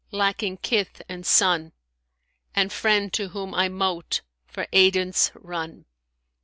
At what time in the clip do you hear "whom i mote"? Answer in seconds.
3.27-4.21